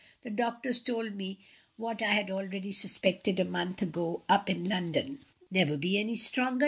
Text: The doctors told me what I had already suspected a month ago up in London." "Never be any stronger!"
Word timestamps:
The 0.23 0.31
doctors 0.31 0.79
told 0.79 1.13
me 1.13 1.37
what 1.77 2.01
I 2.01 2.13
had 2.13 2.31
already 2.31 2.71
suspected 2.71 3.39
a 3.39 3.45
month 3.45 3.83
ago 3.83 4.23
up 4.27 4.49
in 4.49 4.63
London." 4.67 5.19
"Never 5.51 5.77
be 5.77 5.99
any 5.99 6.15
stronger!" 6.15 6.59